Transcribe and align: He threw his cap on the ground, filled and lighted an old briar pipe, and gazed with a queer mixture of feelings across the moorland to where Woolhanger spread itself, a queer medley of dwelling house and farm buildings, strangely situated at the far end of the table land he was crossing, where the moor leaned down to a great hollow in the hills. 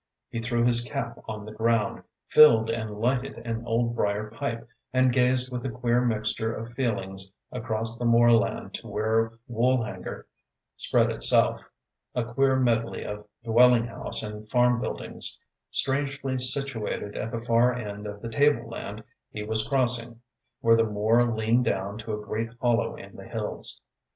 He 0.31 0.41
threw 0.41 0.65
his 0.65 0.83
cap 0.83 1.19
on 1.27 1.45
the 1.45 1.51
ground, 1.51 2.01
filled 2.27 2.71
and 2.71 2.89
lighted 2.89 3.37
an 3.45 3.63
old 3.67 3.95
briar 3.95 4.31
pipe, 4.31 4.67
and 4.91 5.13
gazed 5.13 5.51
with 5.51 5.63
a 5.63 5.69
queer 5.69 6.01
mixture 6.03 6.51
of 6.51 6.73
feelings 6.73 7.31
across 7.51 7.99
the 7.99 8.05
moorland 8.05 8.73
to 8.73 8.87
where 8.87 9.33
Woolhanger 9.47 10.25
spread 10.75 11.11
itself, 11.11 11.69
a 12.15 12.23
queer 12.23 12.55
medley 12.59 13.03
of 13.05 13.27
dwelling 13.43 13.85
house 13.85 14.23
and 14.23 14.49
farm 14.49 14.81
buildings, 14.81 15.37
strangely 15.69 16.39
situated 16.39 17.15
at 17.15 17.29
the 17.29 17.37
far 17.39 17.71
end 17.71 18.07
of 18.07 18.23
the 18.23 18.29
table 18.29 18.67
land 18.69 19.03
he 19.29 19.43
was 19.43 19.67
crossing, 19.67 20.19
where 20.61 20.75
the 20.77 20.83
moor 20.83 21.21
leaned 21.31 21.65
down 21.65 21.99
to 21.99 22.11
a 22.13 22.25
great 22.25 22.49
hollow 22.59 22.95
in 22.95 23.15
the 23.15 23.27
hills. 23.27 23.81